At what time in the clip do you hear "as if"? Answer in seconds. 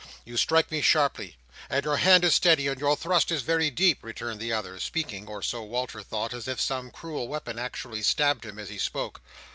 6.33-6.59